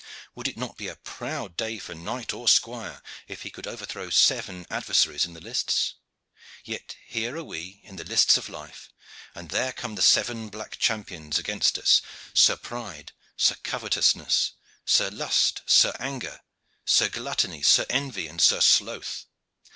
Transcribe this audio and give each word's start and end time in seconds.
Would 0.33 0.47
it 0.47 0.57
not 0.57 0.77
be 0.77 0.87
a 0.87 0.95
proud 0.95 1.55
day 1.55 1.77
for 1.77 1.93
knight 1.93 2.33
or 2.33 2.47
squire 2.47 3.03
if 3.27 3.43
he 3.43 3.51
could 3.51 3.67
overthrow 3.67 4.09
seven 4.09 4.65
adversaries 4.67 5.27
in 5.27 5.35
the 5.35 5.39
lists? 5.39 5.93
Yet 6.65 6.95
here 7.05 7.37
are 7.37 7.43
we 7.43 7.81
in 7.83 7.97
the 7.97 8.03
lists 8.03 8.35
of 8.35 8.49
life, 8.49 8.89
and 9.35 9.49
there 9.49 9.71
come 9.71 9.93
the 9.93 10.01
seven 10.01 10.49
black 10.49 10.79
champions 10.79 11.37
against 11.37 11.77
us 11.77 12.01
Sir 12.33 12.55
Pride, 12.57 13.11
Sir 13.37 13.57
Covetousness, 13.61 14.53
Sir 14.85 15.11
Lust, 15.11 15.61
Sir 15.67 15.93
Anger, 15.99 16.41
Sir 16.83 17.07
Gluttony, 17.07 17.61
Sir 17.61 17.85
Envy, 17.87 18.25
and 18.27 18.41
Sir 18.41 18.59
Sloth. 18.59 19.27